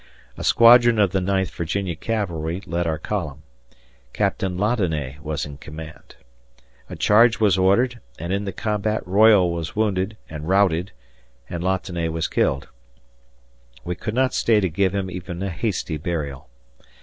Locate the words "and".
8.17-8.33, 10.27-10.47, 11.51-11.61